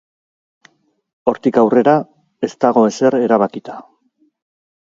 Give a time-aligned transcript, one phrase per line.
[1.31, 1.95] Hortik aurrera,
[2.47, 3.81] ez dago ezer erabakita.